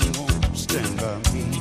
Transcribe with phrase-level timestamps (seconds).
[0.00, 1.51] someone stand by me.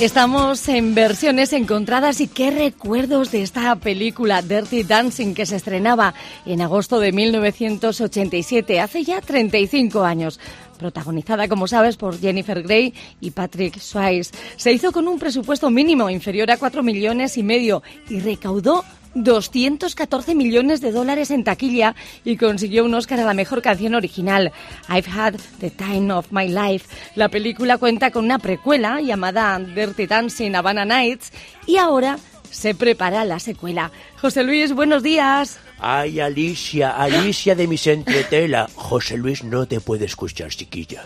[0.00, 6.14] Estamos en versiones encontradas y qué recuerdos de esta película Dirty Dancing que se estrenaba
[6.46, 10.38] en agosto de 1987, hace ya 35 años.
[10.78, 14.30] Protagonizada, como sabes, por Jennifer Grey y Patrick Swayze.
[14.56, 18.84] Se hizo con un presupuesto mínimo inferior a 4 millones y medio y recaudó
[19.22, 24.52] 214 millones de dólares en taquilla y consiguió un Oscar a la mejor canción original,
[24.88, 26.86] I've Had the Time of My Life.
[27.14, 31.32] La película cuenta con una precuela llamada Dirty Dancing Havana Nights
[31.66, 32.18] y ahora
[32.50, 33.92] se prepara la secuela.
[34.20, 35.58] José Luis, buenos días.
[35.78, 38.68] Ay, Alicia, Alicia de mis entretela.
[38.74, 41.04] José Luis no te puede escuchar, chiquilla.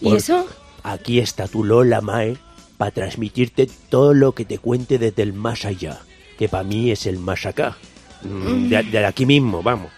[0.00, 0.46] ¿Y eso?
[0.82, 2.36] Aquí está tu Lola Mae
[2.76, 6.00] para transmitirte todo lo que te cuente desde el más allá,
[6.38, 7.76] que para mí es el más acá.
[8.22, 9.90] Mm, De, de aquí mismo, vamos.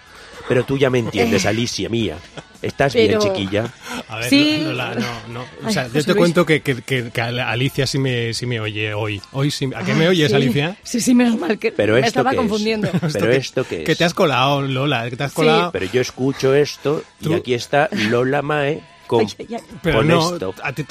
[0.48, 2.16] Pero tú ya me entiendes, Alicia mía.
[2.62, 3.72] ¿Estás Pero- bien, chiquilla?
[4.08, 4.60] A ver, Sí.
[4.64, 5.40] Lola, no, no.
[5.42, 6.16] O Ay, sea, yo te Luis.
[6.16, 9.20] cuento que, que, que- que Alicia sí me, sí me oye hoy.
[9.32, 9.68] Hoy sí.
[9.74, 10.36] ¿A qué me oyes, Sí.
[10.36, 10.76] Alicia?
[10.82, 12.36] Sí, sí, menos mal que Pero me esto estaba es?
[12.36, 12.88] confundiendo.
[13.12, 13.84] Pero esto qué es?
[13.84, 15.36] Que te has colado, Lola, que te has Sí.
[15.36, 15.70] colado.
[15.72, 19.60] Pero yo escucho esto y Tú- aquí está Lola Mae con, Ay, ay, ay.
[19.82, 20.54] Pero con no, esto.
[20.62, 20.84] a ti-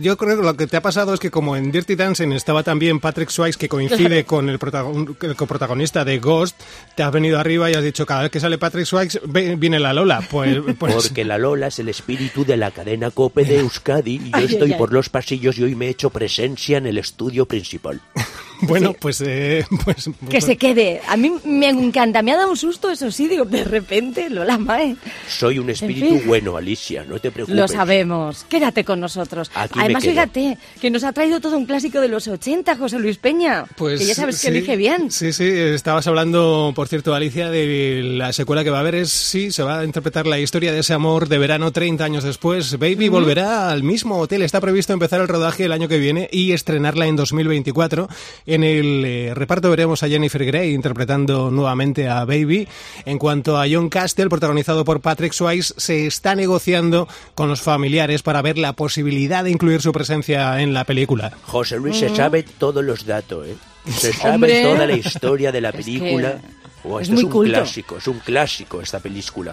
[0.00, 2.62] yo creo que lo que te ha pasado es que como en Dirty Dancing estaba
[2.62, 6.60] también Patrick Swayze que coincide con el, protagon- el coprotagonista de Ghost,
[6.94, 9.78] te has venido arriba y has dicho cada vez que sale Patrick Swayze ve- viene
[9.78, 10.20] la Lola.
[10.30, 14.30] Pues, pues Porque la Lola es el espíritu de la cadena COPE de Euskadi y
[14.30, 14.94] yo Ay, estoy ay, por ay.
[14.94, 18.00] los pasillos y hoy me he hecho presencia en el estudio principal.
[18.62, 21.00] bueno, pues, eh, pues Que se quede.
[21.08, 22.22] A mí me encanta.
[22.22, 24.96] Me ha dado un susto, eso sí, digo, de repente, Lola Mae.
[25.28, 26.26] Soy un espíritu fin.
[26.26, 27.43] bueno, Alicia, no te preocupes.
[27.48, 28.44] Lo sabemos.
[28.48, 29.50] Quédate con nosotros.
[29.54, 33.18] Aquí Además, fíjate, que nos ha traído todo un clásico de los 80, José Luis
[33.18, 33.64] Peña.
[33.76, 35.10] Pues, que ya sabes que sí, elige bien.
[35.10, 38.94] Sí, sí, estabas hablando, por cierto, Alicia, de la secuela que va a haber.
[38.96, 42.24] Es, sí, se va a interpretar la historia de ese amor de verano 30 años
[42.24, 42.78] después.
[42.78, 44.42] Baby volverá al mismo hotel.
[44.42, 48.08] Está previsto empezar el rodaje el año que viene y estrenarla en 2024.
[48.46, 52.68] En el eh, reparto veremos a Jennifer Grey interpretando nuevamente a Baby.
[53.04, 58.22] En cuanto a John Castle, protagonizado por Patrick Swayze, se está negociando con los familiares
[58.22, 61.32] para ver la posibilidad de incluir su presencia en la película.
[61.42, 63.56] José Luis se sabe todos los datos, ¿eh?
[63.90, 64.62] Se sabe Hombre.
[64.62, 66.32] toda la historia de la Es película.
[66.32, 67.52] que Oh, es esto muy es un culto.
[67.54, 69.52] clásico, es un clásico esta película.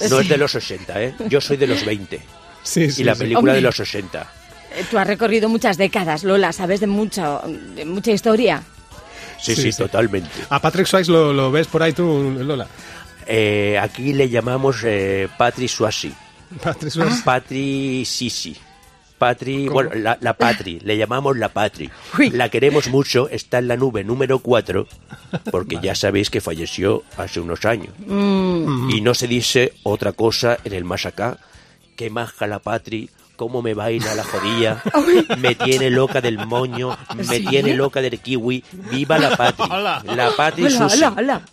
[0.00, 0.22] No Sí.
[0.22, 1.14] es de los 80, ¿eh?
[1.28, 2.20] Yo soy de los 20.
[2.64, 3.20] Sí, y sí, la sí.
[3.20, 4.20] película de los 60.
[4.74, 7.40] Eh, Tú has recorrido muchas décadas, Lola, sabes de mucho,
[7.76, 8.62] de mucha historia.
[9.40, 9.78] Sí, Sí, sí, sí.
[9.78, 10.28] totalmente.
[10.50, 12.66] A Patrick Swayze lo, lo ves por ahí tú, Lola.
[13.26, 15.28] Eh, aquí le llamamos eh.
[15.38, 16.12] Patrick Swayze.
[17.24, 18.56] Patri Sisi.
[19.18, 19.74] Patri, ¿Cómo?
[19.74, 21.88] bueno, la, la Patri, le llamamos la Patri.
[22.18, 22.30] Uy.
[22.30, 24.88] La queremos mucho, está en la nube número 4,
[25.52, 27.94] porque ya sabéis que falleció hace unos años.
[28.04, 28.90] Mm.
[28.90, 31.38] Y no se dice otra cosa en el más acá,
[31.94, 33.10] que maja la Patri,
[33.42, 34.80] cómo me baila la jodilla,
[35.38, 37.44] me tiene loca del moño, me ¿Sí?
[37.44, 38.62] tiene loca del kiwi.
[38.88, 39.64] ¡Viva la Patri!
[40.14, 41.00] La Patri Sushi.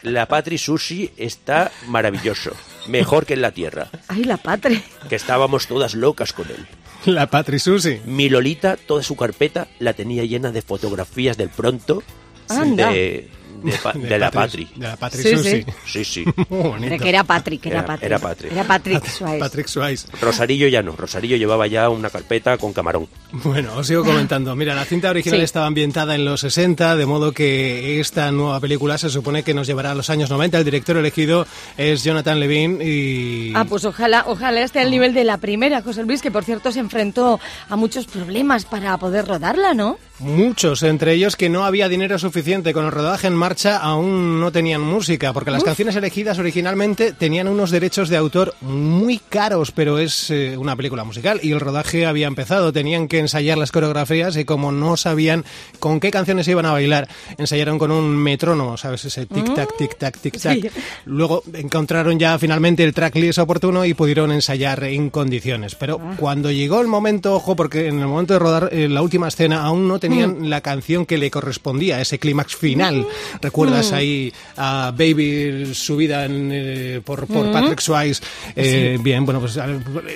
[0.03, 2.51] La Patri Sushi está maravilloso.
[2.87, 3.87] Mejor que en la tierra.
[4.07, 4.83] Ay, la patria.
[5.09, 6.67] Que estábamos todas locas con él.
[7.05, 8.01] La Patri Susi.
[8.05, 12.03] Mi Lolita, toda su carpeta la tenía llena de fotografías del pronto
[12.49, 12.91] Anda.
[12.91, 13.31] de,
[13.63, 14.67] de, pa- de la Patri.
[14.75, 15.49] De la Patri Sí, Susi.
[15.49, 15.65] sí.
[15.85, 16.25] Sí, sí.
[16.49, 18.05] Muy que era Patrick, era Era- Patrick.
[18.05, 18.51] era Patrick.
[18.51, 19.39] Era Patrick Swayze.
[19.39, 20.07] Patrick Swayze.
[20.21, 20.95] Rosarillo ya no.
[20.95, 23.07] Rosarillo llevaba ya una carpeta con camarón.
[23.31, 24.55] Bueno, os sigo comentando.
[24.55, 25.43] Mira, la cinta original Sí.
[25.43, 29.67] estaba ambientada en los 60, de modo que esta nueva película se supone que nos
[29.67, 30.57] llevará a los años 90.
[30.57, 31.45] El director elegido
[31.77, 33.53] es Jonathan Levine y...
[33.55, 36.71] Ah, pues ojalá, ojalá esté al nivel de la primera, José Luis, que por cierto
[36.71, 37.39] se enfrentó
[37.69, 39.97] a muchos problemas para poder rodarla, ¿no?
[40.19, 42.73] Muchos, entre ellos que no había dinero suficiente.
[42.73, 47.47] Con el rodaje en marcha aún no tenían música, porque las canciones elegidas originalmente tenían
[47.47, 52.05] unos derechos de autor muy caros, pero es eh, una película musical y el rodaje
[52.05, 52.71] había empezado.
[52.71, 55.45] Tenían que ensayar las coreografías y como no sabían
[55.79, 57.07] con qué canciones iban a bailar,
[57.39, 59.05] ensayaron con un metrónomo, ¿sabes?
[59.05, 60.61] Ese tic-tac, tic-tac, tic-tac.
[60.61, 60.69] Sí.
[61.05, 65.73] Luego encontraron ya finalmente el tracklist oportuno y pudieron ensayar en condiciones.
[65.73, 69.27] Pero cuando llegó el momento, ojo, porque en el momento de rodar eh, la última
[69.27, 73.07] escena aún no tenían la canción que le correspondía ese clímax final.
[73.41, 78.21] ¿Recuerdas ahí a Baby subida en, eh, por, por Patrick Swayze?
[78.55, 79.57] Eh, Bien, bueno, pues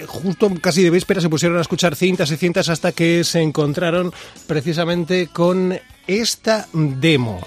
[0.08, 4.12] justo casi de víspera se pusieron a escuchar cintas y cintas hasta que se encontraron
[4.48, 5.78] precisamente con
[6.08, 7.42] esta demo.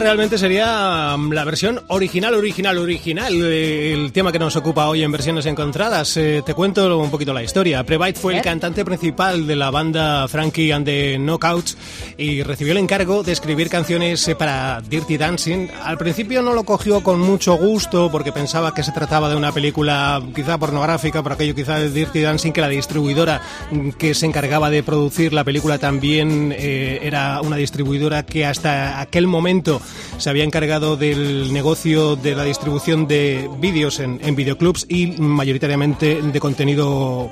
[0.00, 5.02] Realmente sería mm, la versión original, original, original, eh, el tema que nos ocupa hoy
[5.02, 6.16] en versiones encontradas.
[6.16, 7.84] Eh, te cuento un poquito la historia.
[7.84, 11.76] Previte fue el cantante principal de la banda Frankie and the Knockouts
[12.16, 15.68] y recibió el encargo de escribir canciones eh, para Dirty Dancing.
[15.82, 19.52] Al principio no lo cogió con mucho gusto porque pensaba que se trataba de una
[19.52, 24.26] película quizá pornográfica, por aquello quizá de Dirty Dancing, que la distribuidora mm, que se
[24.26, 29.82] encargaba de producir la película también eh, era una distribuidora que hasta aquel momento
[30.18, 36.20] se había encargado del negocio de la distribución de vídeos en, en videoclubs y mayoritariamente
[36.22, 37.30] de contenido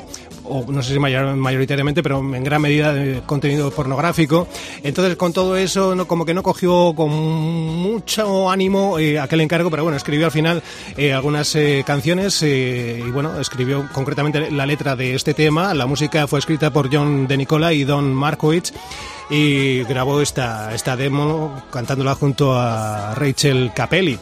[0.50, 4.48] o no sé si mayor- mayoritariamente, pero en gran medida de contenido pornográfico.
[4.82, 9.70] Entonces, con todo eso, no, como que no cogió con mucho ánimo eh, aquel encargo,
[9.70, 10.62] pero bueno, escribió al final
[10.96, 15.74] eh, algunas eh, canciones eh, y bueno, escribió concretamente la letra de este tema.
[15.74, 18.72] La música fue escrita por John De Nicola y Don Markowitz
[19.30, 24.18] y grabó esta, esta demo cantándola junto a Rachel Capelli.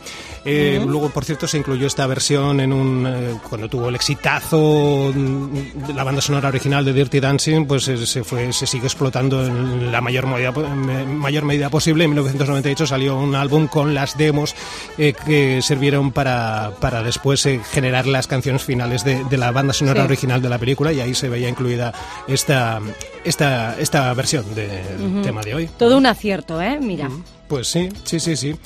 [0.47, 5.13] Eh, Luego, por cierto, se incluyó esta versión en un eh, cuando tuvo el exitazo
[5.13, 9.45] de la banda sonora original de Dirty Dancing, pues eh, se fue se sigue explotando
[9.45, 12.05] en la mayor medida, mayor medida posible.
[12.05, 14.55] En 1998 salió un álbum con las demos
[14.97, 20.03] que sirvieron para, para después eh, generar las canciones finales de, de la banda sonora
[20.03, 20.07] Sí.
[20.07, 21.93] original de la película y ahí se veía incluida
[22.29, 22.81] esta
[23.25, 25.71] esta esta versión del tema de hoy.
[25.79, 26.79] Todo un acierto, ¿eh?
[26.81, 27.09] Mira.
[27.49, 28.57] Pues sí, sí, sí, sí.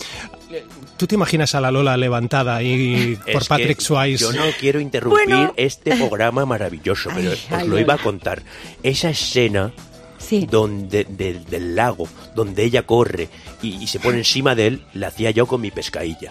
[1.01, 4.21] ¿Tú te imaginas a la Lola levantada ahí por Es Patrick Swayze?
[4.23, 5.55] Yo no quiero interrumpir Bueno.
[5.57, 7.83] este programa maravilloso, pero Ay, os ay, lo ay.
[7.85, 8.43] iba a contar.
[8.83, 9.73] Esa escena
[10.19, 10.47] Sí.
[10.51, 13.31] donde del- del lago, donde ella corre
[13.63, 16.29] y, y se pone encima de él, la hacía yo con mi pescadilla.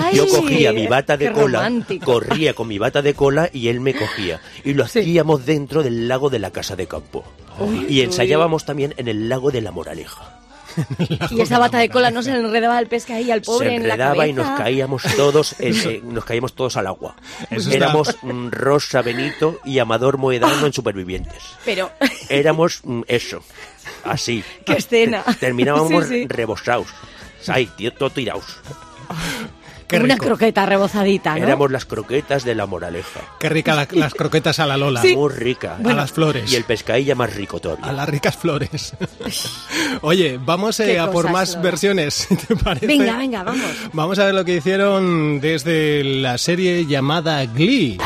[0.00, 2.06] Ay, yo cogía mi bata de cola, romántico.
[2.14, 4.40] corría con mi bata de cola y él me cogía.
[4.64, 5.00] Y lo Sí.
[5.00, 7.22] hacíamos dentro del lago de la casa de campo.
[7.58, 10.35] Uy, y ensayábamos también en el lago de la Moraleja.
[11.30, 13.88] Y esa bata de cola no se le enredaba al pescadilla al pobre se en
[13.88, 17.16] la enredaba y nos caíamos todos eh, eh, nos caíamos todos al agua.
[17.50, 21.42] Eso éramos mm, Rosa Benito y Amador Moedano en Supervivientes.
[21.64, 21.90] Pero
[22.28, 23.42] éramos mm, eso
[24.04, 24.44] así.
[24.64, 25.22] Qué escena.
[25.24, 26.26] Te- terminábamos Sí, sí.
[26.28, 26.88] rebosados.
[27.48, 28.44] Ahí tío todo tirados
[29.88, 30.26] Qué una rico.
[30.26, 31.44] croqueta rebozadita, ¿no?
[31.44, 35.00] éramos las croquetas de la Moraleja Qué rica la- las croquetas a la Lola.
[35.02, 35.14] Sí.
[35.16, 36.52] muy rica A las flores.
[36.52, 38.94] y el pescadilla más rico A todavía las ricas flores.
[40.02, 41.62] Oye, vamos eh, a por más Lola.
[41.62, 42.86] versiones, ¿te parece?
[42.86, 43.66] Venga, venga, vamos.
[43.92, 47.98] Vamos a ver lo que hicieron desde la serie llamada Glee.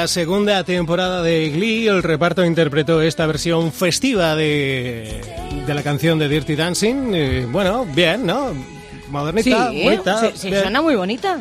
[0.00, 5.20] La segunda temporada de Glee, el reparto interpretó esta versión festiva de,
[5.66, 7.14] de la canción de Dirty Dancing.
[7.14, 8.77] Eh, bueno, bien, ¿no?
[9.08, 10.20] Sí, Modernita, bonita.
[10.20, 10.62] sí, sí, bien.
[10.62, 11.40] suena muy bonita.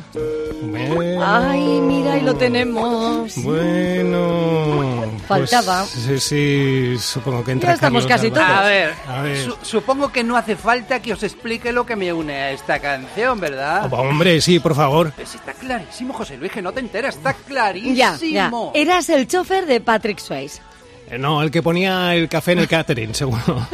[0.61, 3.35] Bueno, Ay, mira, ahí lo tenemos.
[3.43, 5.03] Bueno.
[5.27, 5.85] pues, Faltaba.
[5.85, 8.49] sí, sí, supongo que entra Ya estamos Carlos casi todos.
[8.49, 9.37] A ver, A ver.
[9.43, 12.79] su- supongo que no hace falta que os explique lo que me une a esta
[12.79, 13.87] canción, ¿verdad?
[13.91, 15.11] Oh, hombre, sí, por favor.
[15.13, 18.71] Pues está clarísimo, José Luis, que no te enteras, está Ya, clarísimo.
[18.73, 18.79] ya.
[18.81, 20.61] Eras el chofer de Patrick Swayze.
[21.09, 23.67] Eh, No, el que ponía el café en el catering, seguro.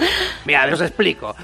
[0.45, 1.35] Mira, os explico.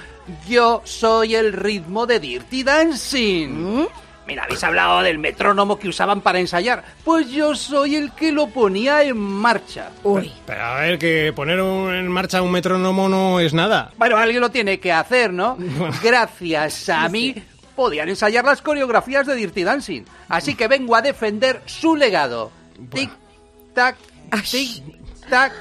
[0.48, 3.86] Yo soy el ritmo de Dirty Dancing.
[4.28, 6.84] Mira, habéis hablado del metrónomo que usaban para ensayar.
[7.04, 9.90] Pues yo soy el que lo ponía en marcha.
[10.04, 10.32] Uy.
[10.46, 13.92] Pero a ver, que poner un- en marcha un metrónomo no es nada.
[13.98, 15.58] Bueno, alguien lo tiene que hacer, ¿no?
[16.04, 17.34] Gracias a mí
[17.76, 20.04] podían ensayar las coreografías de Dirty Dancing.
[20.28, 22.52] Así que vengo a defender su legado.
[22.94, 23.10] Tic,
[23.74, 23.96] tac,
[24.52, 24.84] tic,
[25.28, 25.54] tac,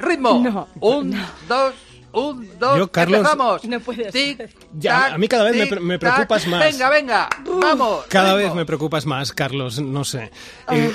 [0.00, 0.40] ritmo.
[0.42, 1.14] No, un,
[1.48, 1.72] dos,
[2.12, 2.78] un, dos.
[2.78, 3.64] Yo, Carlos- empezamos.
[3.64, 4.50] No puede Tic, ser.
[4.78, 6.14] Ya, tac, a mí cada vez me tic, pre- me tac.
[6.14, 6.60] preocupas más.
[6.72, 7.28] Venga, venga,
[7.60, 8.04] vamos.
[8.08, 10.30] Cada vez me preocupas más, Carlos, no sé.
[10.70, 10.90] Eh,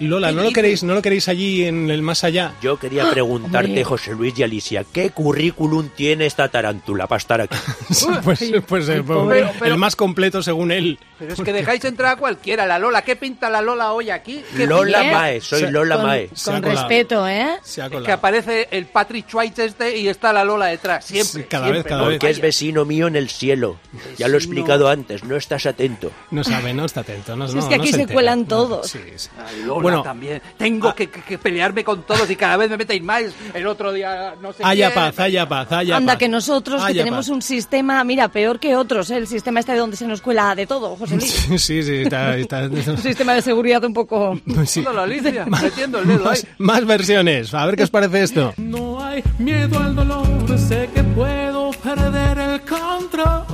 [0.00, 2.52] Lola, ¿Qué ¿no lo queréis, no lo queréis allí en el más allá?
[2.62, 3.82] Yo quería preguntarte.
[3.84, 7.56] José Luis y Alicia, ¿qué currículum tiene esta tarántula para estar aquí?
[8.24, 9.02] pues pues eh.
[9.06, 10.98] Pero- el más completo según él.
[11.18, 13.02] Pero es que dejáis entrar a cualquiera, la Lola.
[13.02, 14.42] ¿Qué pinta la Lola hoy aquí?
[14.56, 15.02] ¿Qué Lola?
[15.04, 16.28] Mae, soy Se- Lola Con, Mae.
[16.44, 17.56] Con respeto, ¿eh?
[17.64, 21.04] Es que aparece el Patrick Schweitz este y está la Lola detrás.
[21.04, 21.42] Siempre.
[21.42, 22.18] Sí, cada siempre, vez, cada no vez.
[22.18, 23.78] Porque es vecino mío en el cielo.
[24.18, 26.10] Ya lo he explicado antes, no estás atento.
[26.30, 27.36] No sabe, no está atento.
[27.36, 28.14] No, Si no, es que no aquí se entera.
[28.14, 28.86] cuelan No, todos.
[28.90, 29.28] sí, sí.
[29.38, 30.40] Ay, Lola Bueno, también.
[30.58, 30.94] Tengo ah.
[30.94, 33.24] que, que- que pelearme con todos y cada vez me metéis más.
[33.54, 34.94] El otro día no sé haya quién.
[34.94, 36.18] paz, haya paz, haya Anda, paz.
[36.18, 37.28] que nosotros que tenemos paz.
[37.34, 39.16] un sistema, mira, peor que otros, ¿eh?
[39.16, 41.32] el sistema este de donde se nos cuela de todo, José Luis.
[41.56, 42.36] Sí, sí, está...
[42.36, 44.38] está- un sistema de seguridad un poco...
[44.66, 44.84] sí.
[44.86, 46.40] Hola, Alicia, metiendo el dedo ahí.
[46.58, 47.54] Más, más versiones.
[47.54, 48.52] A ver qué os parece esto.
[48.56, 53.44] No hay miedo al dolor, sé que puedo perder el control.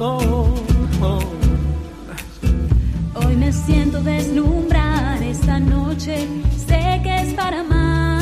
[3.14, 6.28] Hoy me siento deslumbrar esta noche,
[6.66, 8.18] sé que es para amar.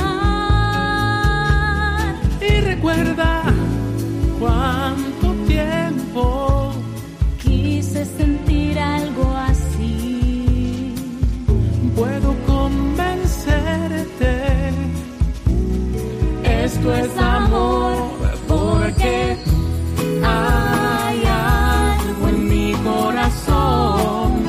[2.40, 3.35] Y recuerda
[16.66, 18.10] Esto es amor
[18.48, 19.36] porque
[20.24, 24.42] hay algo en mi corazón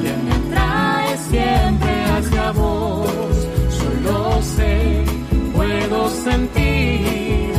[0.00, 3.10] que me trae siempre hacia vos.
[3.80, 5.04] Solo sé,
[5.52, 7.52] puedo sentir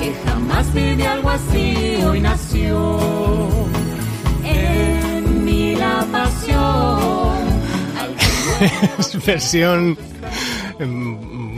[0.00, 2.02] que jamás viví algo así.
[2.08, 2.98] Hoy nació
[4.42, 7.38] En mí la pasión.
[8.98, 9.96] Es versión...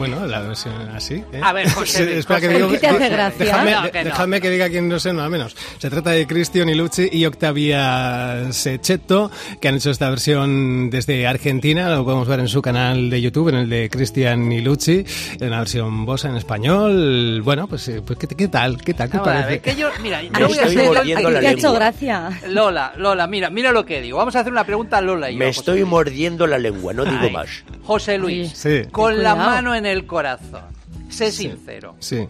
[0.03, 1.23] Bueno, la versión así.
[1.33, 1.41] ¿eh?
[1.41, 2.81] A ver, José Espera que José digo- Luis.
[2.81, 3.45] ¿Qué te hace gracia?
[3.45, 4.41] Dejadme, No, que no.
[4.41, 5.55] que diga quién no sé, nada menos.
[5.79, 9.31] Se trata de Cristian Ilucci y Octavia Sechetto,
[9.61, 11.89] que han hecho esta versión desde Argentina.
[11.95, 15.05] Lo podemos ver en su canal de YouTube, en el de Cristian Ilucci,
[15.39, 17.41] en una versión bosa en español.
[17.43, 18.79] Bueno, pues, eh, pues ¿qué, qué tal?
[18.83, 19.09] ¿Qué tal?
[19.09, 19.51] ¿Qué Vamos a parece?
[19.51, 21.79] ver, que yo, mira, Me yo voy a estoy mordiendo la te ha hecho lengua.
[21.79, 22.41] gracia.
[22.49, 24.19] Lola, Lola, mira, mira lo que digo.
[24.19, 25.39] Vamos a hacer una pregunta a Lola y yo.
[25.39, 27.49] Me estoy mordiendo la lengua, no digo Ay, más.
[27.85, 28.83] José Luis, Sí.
[28.91, 30.63] con la mano en el corazón.
[31.09, 31.95] Sé sincero.
[31.99, 32.29] Sí.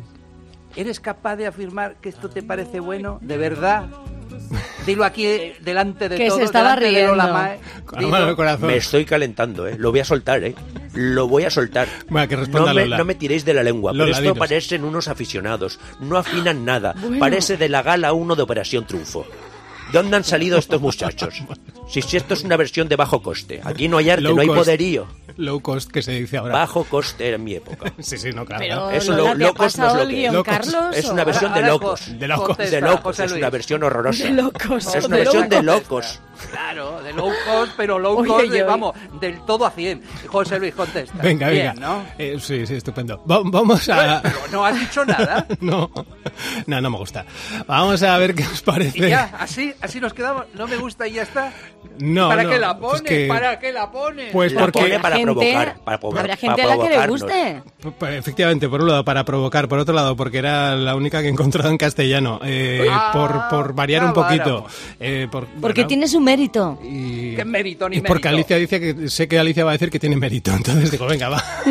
[0.74, 3.18] ¿Eres capaz de afirmar que esto te parece bueno?
[3.20, 3.88] ¿De verdad?
[4.86, 7.14] Dilo aquí eh, delante de Que se todos, estaba riendo.
[7.14, 7.58] La
[7.98, 8.28] Dilo.
[8.28, 8.66] el corazón.
[8.68, 9.76] Me estoy calentando, ¿eh?
[9.78, 10.54] Lo voy a soltar, ¿eh?
[10.94, 11.86] Lo voy a soltar.
[12.08, 12.98] Bueno, que responda no, me, Lola.
[12.98, 14.38] no me tiréis de la lengua, Lola, pero esto dinos.
[14.38, 15.78] parecen unos aficionados.
[16.00, 16.94] No afinan nada.
[16.98, 17.18] Bueno.
[17.18, 19.26] Parece de la gala 1 de Operación Triunfo.
[19.92, 21.42] ¿De dónde han salido estos muchachos?
[21.88, 23.60] Si, si esto es una versión de bajo coste.
[23.62, 24.60] Aquí no hay arte, Low no hay cost.
[24.60, 25.06] poderío.
[25.36, 26.54] Low cost que se dice ahora.
[26.54, 27.92] Bajo coste era en mi época.
[28.02, 28.60] Sí, sí, no, claro.
[28.62, 30.56] Pero, Eso lo- ¿te ha locos no es lo que es.
[30.58, 30.96] Carlos?
[30.96, 32.00] Es una versión de locos.
[32.00, 32.56] co- De locos.
[32.58, 34.24] De locos, es una versión horrorosa.
[34.24, 34.94] De locos.
[34.94, 36.20] Es una versión de locos.
[36.50, 40.02] Claro, de low cost, pero low Oye, cost, de, vamos, del todo a 100.
[40.26, 41.22] José Luis, contesta.
[41.22, 41.86] Venga, Bien, venga.
[41.88, 42.04] ¿no?
[42.18, 43.22] Eh, sí, sí, estupendo.
[43.30, 44.20] Va- vamos a...
[44.22, 45.46] Pero no has dicho nada.
[45.60, 45.90] No,
[46.66, 47.24] no, no me gusta.
[47.66, 48.98] Vamos a ver qué os parece.
[49.06, 50.46] Y ya, así, así nos quedamos.
[50.54, 51.52] No me gusta y ya está.
[51.98, 53.08] No, ¿Para no, qué la pues pone?
[53.08, 54.28] que- ¿Para qué la pone?
[54.32, 54.80] Pues La porque...
[54.80, 55.76] pone para Gente- provocar.
[55.84, 57.62] Para, provo- Habrá para gente a la que le guste.
[57.82, 61.20] P- p- Efectivamente, por un lado, para provocar, por otro lado, porque era la única
[61.20, 64.66] que he encontrado en castellano, eh, Ah, por, por variar un poquito.
[65.00, 66.78] Eh, por- Porque bueno, tiene su mérito.
[66.82, 68.54] y, ¿Qué mérito ni y porque mérito?
[68.54, 71.28] Alicia dice que sé que Alicia va a decir que tiene mérito, entonces digo, venga,
[71.28, 71.38] va.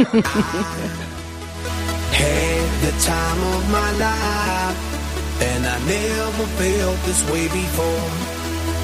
[2.13, 4.77] Had the time of my life,
[5.41, 8.09] and I never felt this way before.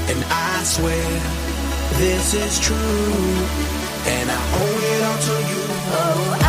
[0.09, 1.21] And I swear
[1.99, 3.77] this is true.
[4.07, 5.63] and I owe it all to you.
[5.99, 6.46] Oh,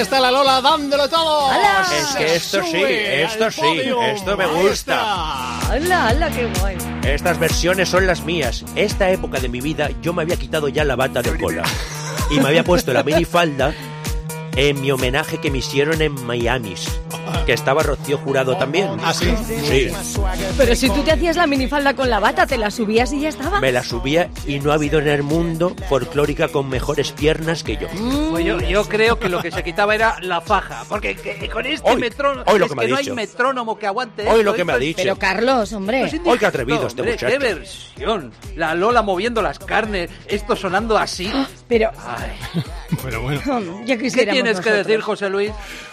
[0.00, 1.50] está la Lola dándolo todo.
[1.50, 1.86] ¡Hala!
[1.96, 4.02] Es que esto sí, esto sí, podio.
[4.02, 5.58] esto me gusta.
[5.68, 6.76] ¡Hala, hala, qué guay!
[7.04, 8.64] Estas versiones son las mías.
[8.76, 11.62] Esta época de mi vida yo me había quitado ya la bata de cola
[12.30, 13.74] y me había puesto la minifalda
[14.56, 16.74] en mi homenaje que me hicieron en Miami,
[17.46, 18.90] que estaba Rocío Jurado también.
[19.04, 19.32] ¿Ah, sí?
[19.46, 19.88] Sí,
[20.56, 23.28] Pero si tú te hacías la minifalda con la bata, te la subías y ya
[23.30, 23.60] estaba.
[23.60, 27.76] me la subía y no ha habido en el mundo folclórica con mejores piernas que
[27.76, 27.88] yo.
[28.30, 31.64] Pues yo, yo creo que lo que se quitaba era la faja, porque que- con
[31.66, 33.10] este Hoy, metrónomo hoy lo es que me ha no dicho.
[33.10, 34.98] hay metrónomo que aguante Hoy esto, lo que me ha dicho.
[35.02, 36.02] Pero Carlos, hombre.
[36.04, 37.32] esto es Hoy qué atrevido este hombre, muchacho.
[37.32, 38.32] ¡Qué versión!
[38.56, 41.30] La Lola moviendo las carnes, esto sonando así.
[41.68, 42.62] Pero Ay,
[43.04, 43.40] Pero bueno.
[43.86, 45.50] ¿Qué tienes que decir, José Luis?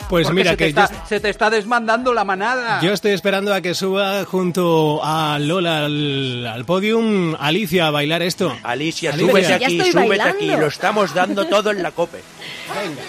[0.09, 2.79] Pues Porque mira se te que yo- se te está desmandando la manada.
[2.81, 8.21] Yo estoy esperando a que suba junto a Lola al, al podium Alicia a bailar
[8.21, 8.55] esto.
[8.63, 9.29] Alicia, Alicia.
[9.31, 10.35] súbete aquí, súbete bailando.
[10.35, 12.19] aquí, lo estamos dando todo en la cope.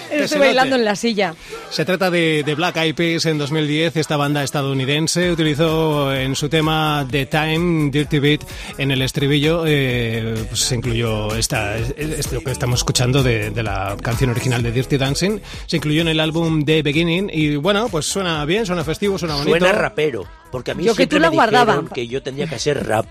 [0.09, 0.47] Se Estoy note.
[0.47, 1.35] bailando en la silla.
[1.69, 3.97] Se trata de, de Black Eyed Peas en 2010.
[3.97, 8.41] Esta banda estadounidense utilizó en su tema The Time, Dirty Beat,
[8.77, 13.63] en el estribillo, eh, pues se incluyó esta, es lo que estamos escuchando de, de
[13.63, 15.39] la canción original de Dirty Dancing.
[15.67, 19.35] Se incluyó en el álbum The Beginning y bueno, pues suena bien, suena festivo, suena
[19.35, 19.57] bonito.
[19.59, 21.73] Suena rapero, porque a mí Yo que siempre tú la me guardaba.
[21.73, 23.05] dijeron que yo tenía que hacer rap,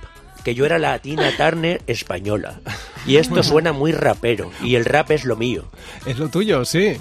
[0.44, 2.60] que yo era la Tina Turner española.
[3.06, 5.64] Y esto suena muy rapero, y el rap es lo mío.
[6.06, 6.96] Es lo tuyo, sí.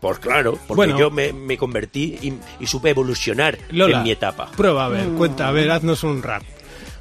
[0.00, 0.98] Pues claro, porque Bueno.
[0.98, 4.50] yo me, me convertí y, y supe evolucionar Lola, en mi etapa.
[4.56, 6.42] prueba a ver, cuenta, a ver, haznos un rap.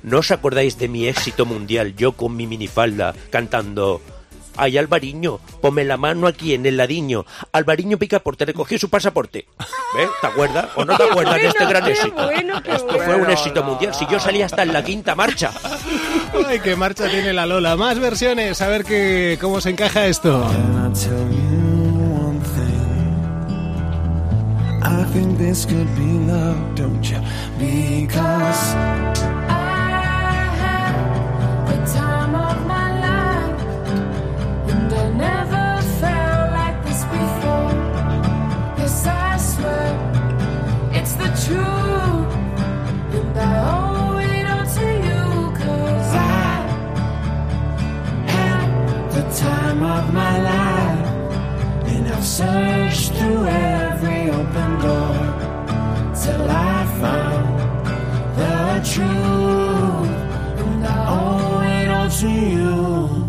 [0.03, 4.01] ¿No os acordáis de mi éxito mundial, yo con mi minifalda, cantando...
[4.57, 7.25] Ay, Alvariño, ponme la mano aquí en el ladiño.
[7.51, 9.47] Alvariño Picaporte recogió su pasaporte.
[9.95, 10.09] ¿Ves?
[10.19, 10.67] ¿Te acuerdas?
[10.75, 12.25] ¿O no te acuerdas de este gran qué éxito?
[12.25, 13.93] bueno, qué Esto fue un éxito mundial.
[13.93, 15.51] Si yo salía hasta en la quinta marcha.
[16.47, 17.75] Ay, qué marcha tiene la Lola.
[17.75, 20.49] Más versiones, a ver qué, cómo se encaja esto.
[24.83, 27.19] I think this could be love, don't you?
[27.59, 28.73] Because
[29.49, 32.16] I had the time
[52.37, 55.15] through every open door
[56.13, 56.85] till I
[60.63, 63.27] and I you.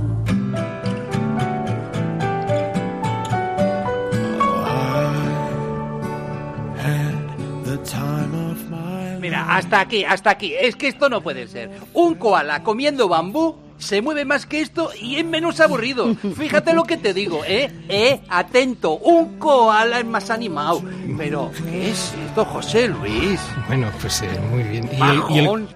[9.21, 10.55] Mira, hasta aquí, hasta aquí.
[10.55, 11.71] Es que esto no puede ser.
[11.93, 16.15] Un koala comiendo bambú se mueve más que esto y es menos aburrido.
[16.37, 17.71] Fíjate lo que te digo, ¿eh?
[17.89, 20.83] Eh, atento, un koala es más animado.
[21.17, 23.41] Pero, ¿qué es esto, José Luis?
[23.69, 24.89] Bueno, pues eh, muy bien.
[24.93, 25.69] Y el- y el-.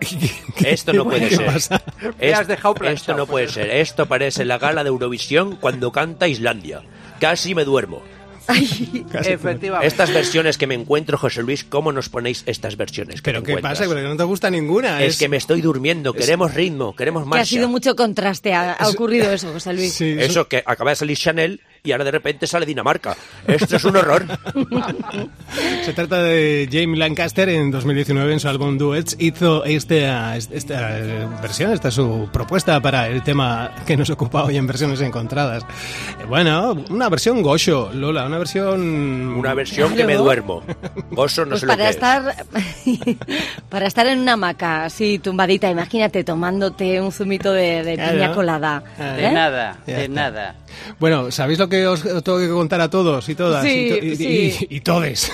[0.67, 1.83] Esto no puede ¿Qué ser.
[2.21, 3.71] Me has dejado esto no puede ser.
[3.71, 6.83] Esto parece la gala de Eurovisión cuando canta Islandia.
[7.21, 8.03] Casi me duermo.
[9.14, 9.87] Efectivamente.
[9.87, 13.16] Estas versiones que me encuentro, José Luis, ¿cómo nos ponéis estas versiones?
[13.16, 13.78] que ¿Pero qué encuentras?
[13.78, 13.88] pasa?
[13.88, 15.02] Porque no te gusta ninguna.
[15.02, 17.44] Es que me estoy durmiendo, queremos ritmo, queremos Que ha marcha.
[17.46, 18.52] sido mucho contraste.
[18.55, 19.92] Ha, ha ocurrido eso, José Luis.
[19.94, 23.16] Sí, Eso que acaba de salir Chanel y ahora de repente sale Dinamarca.
[23.45, 24.25] Esto es un horror.
[25.85, 29.16] Se trata de Jamie Lancaster en 2019 en su álbum Duets.
[29.18, 34.45] Hizo esta, esta eh, versión, esta es su propuesta para el tema que nos ocupa
[34.45, 35.64] hoy en versiones encontradas.
[36.21, 38.81] Eh, Bueno, una versión Gosho, Lola, una versión...
[39.37, 40.62] Una versión que me duermo.
[41.11, 41.97] Gozo no Pues sé lo para que es.
[41.97, 42.47] estar
[43.68, 48.12] para estar en una hamaca así tumbadita, imagínate tomándote un zumito de, de Claro.
[48.12, 48.83] piña colada.
[48.97, 49.33] De ¿eh?
[49.33, 50.14] nada, Ya de está.
[50.14, 50.55] nada.
[50.99, 53.64] Bueno, ¿sabéis lo que os, os tengo que contar a todos y todas?
[53.64, 54.66] Sí, y, to- y- sí.
[54.70, 55.32] y- y todes.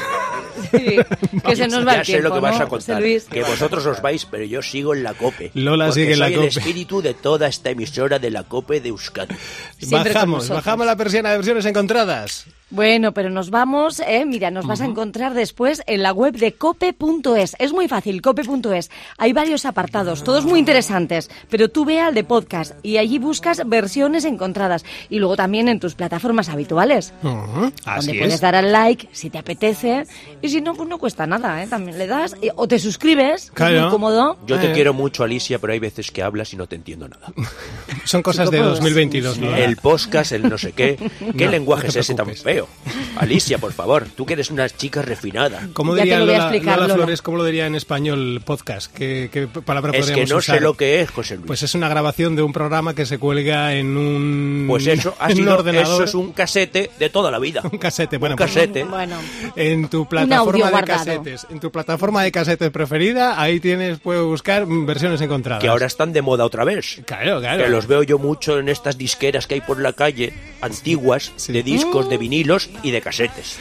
[0.71, 0.97] Sí,
[1.47, 3.33] que se nos va Ya el sé tiempo, lo que vas ¿no, a José contar.
[3.33, 5.53] Que vosotros os vais, pero yo sigo en la COPE.
[5.55, 6.47] Lola sigue en la soy COPE.
[6.49, 9.35] el espíritu de toda esta emisora de la COPE de Euskadi.
[9.79, 12.47] Siempre bajamos, bajamos la persiana de versiones encontradas.
[12.71, 16.53] Bueno, pero nos vamos, eh, mira, nos vas a encontrar después en la web de
[16.53, 17.57] cope.es.
[17.59, 18.91] Es muy fácil, cope.es.
[19.17, 23.67] Hay varios apartados, todos muy interesantes, pero tú ve al de podcast y allí buscas
[23.67, 27.15] versiones encontradas y luego también en tus plataformas habituales.
[27.23, 28.41] Ujú, donde Así puedes es.
[28.43, 30.05] dar al like si te apetece
[30.43, 31.67] y si no, pues no cuesta nada, ¿eh?
[31.69, 33.81] También le das eh, o te suscribes, que es Claro.
[33.83, 34.37] muy cómodo.
[34.47, 34.75] Yo te Eh.
[34.75, 37.33] quiero mucho, Alicia, pero hay veces que hablas y no te entiendo nada.
[38.05, 39.57] Son cosas de Chico, 2022, ¿no?
[39.57, 40.97] El podcast, el no sé qué.
[41.39, 42.45] ¿Qué No, lenguaje no es ese tan preocupes.
[42.67, 42.69] Feo?
[43.17, 45.69] Alicia, por favor, tú que eres una chica refinada.
[45.73, 46.95] ¿Cómo Ya te diría lo voy a Lola, explicar, Lola Lola.
[47.05, 48.93] Flores, cómo lo diría en español podcast?
[48.95, 50.57] ¿Qué, qué palabra Es que no usar?
[50.57, 51.47] sé lo que es, José Luis.
[51.47, 55.27] Pues es una grabación de un programa que se cuelga en un, Pues eso, ha
[55.31, 55.95] en un sido, ordenador.
[55.95, 57.63] eso es un casete de toda la vida.
[57.71, 58.85] Un casete, bueno, un pues- casete.
[58.85, 59.17] Bueno,
[59.57, 60.99] En tu plataforma de guardado.
[60.99, 65.61] casetes, en tu plataforma de casetes preferida, ahí tienes, puedes buscar versiones encontradas.
[65.63, 67.01] que ahora están de moda otra vez.
[67.05, 67.63] Claro, claro.
[67.65, 71.63] Que los veo yo mucho en estas disqueras que hay por la calle, antiguas, de
[71.63, 72.19] discos, de
[72.49, 73.59] vinilos y de casetes.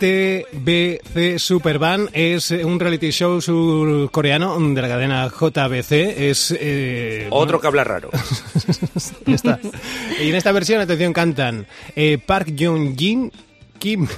[0.00, 5.92] JTBC Superband es eh, un reality show surcoreano de la cadena JBC.
[6.16, 8.10] Es eh, Otro que habla raro.
[9.26, 9.60] Está.
[10.20, 13.30] Y en esta versión, atención, cantan eh, Park Jong-jin,
[13.78, 14.08] Kim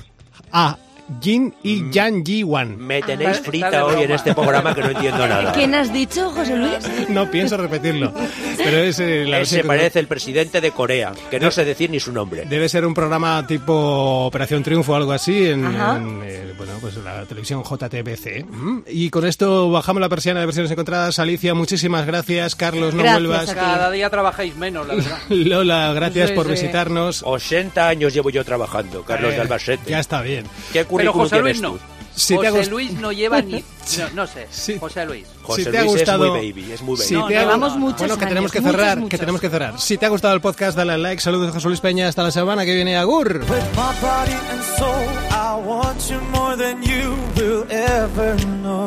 [0.53, 0.79] A.
[1.21, 2.77] Jin y Yang Ji-wan.
[2.79, 5.53] Me tenéis Está- frita está de hoy en este programa que no entiendo nada.
[5.53, 6.71] ¿quién has dicho, José Luis?
[7.09, 8.13] No pienso repetirlo.
[8.57, 11.99] Pero es eh, la que- parece el presidente de Corea, que no sé decir ni
[12.01, 12.45] su nombre.
[12.47, 16.97] Debe ser un programa tipo Operación Triunfo o algo así en, en, eh, bueno, pues
[16.97, 18.45] la televisión JTBC.
[18.49, 18.79] Mm.
[18.89, 21.19] Y con esto bajamos la persiana de versiones encontradas.
[21.19, 22.55] Alicia, muchísimas gracias.
[22.55, 23.55] Carlos, no Gracias vuelvas.
[23.55, 25.19] Cada día trabajáis menos, la verdad.
[25.31, 26.53] Lola, gracias Sí, por sí.
[26.53, 27.23] visitarnos.
[27.25, 29.91] 80 años llevo yo trabajando, Carlos Eh, de Albacete.
[29.91, 30.45] Ya está bien.
[30.73, 31.79] ¿Qué Pero José Luis no.
[32.15, 33.65] Si José gust- Luis no lleva ni...
[33.99, 34.47] No, no sé.
[34.51, 34.77] Sí.
[34.79, 35.27] José Luis.
[35.43, 37.09] José si te ha Luis gustado, es muy baby, es muy baby.
[37.09, 39.49] Si No, te ha- llevamos muchos bueno, que tenemos que muchos, cerrar, que tenemos que
[39.51, 39.81] cerrar.
[39.81, 41.21] Si te ha gustado el podcast, dale al like.
[41.23, 42.09] Saludos a José Luis Peña.
[42.09, 42.97] Hasta la semana que viene.
[42.97, 43.41] Agur.
[43.41, 48.87] With my body and soul, I want you more than you will ever know.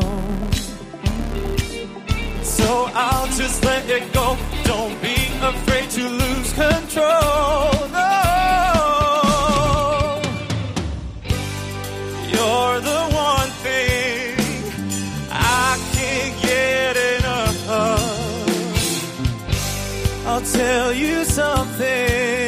[2.43, 4.37] So I'll just let it go.
[4.65, 7.89] Don't be afraid to lose control.
[7.91, 8.42] No.
[20.43, 22.42] Tell you something.